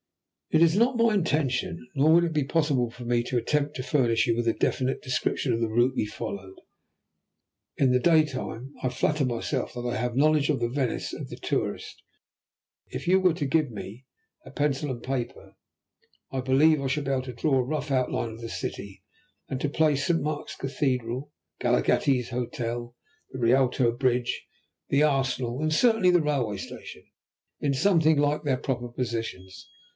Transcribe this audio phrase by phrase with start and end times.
[0.49, 3.83] It is not my intention, nor would it be possible for me, to attempt to
[3.83, 6.55] furnish you with a definite description of the route we followed.
[7.77, 11.29] In the daytime I flatter myself that I have a knowledge of the Venice of
[11.29, 12.01] the tourist;
[12.87, 14.05] if you were to give me
[14.43, 15.55] a pencil and paper
[16.31, 19.03] I believe I should be able to draw a rough outline of the city,
[19.47, 20.19] and to place St.
[20.21, 21.31] Mark's Cathedral,
[21.61, 22.93] Galaghetti's Hotel,
[23.29, 24.47] the Rialto bridge,
[24.89, 27.05] the Arsenal, and certainly the railway station,
[27.61, 29.69] in something like their proper positions.